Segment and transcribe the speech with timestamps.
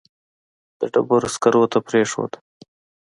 [0.79, 2.31] د ډبرو سکرو ته پرېښود.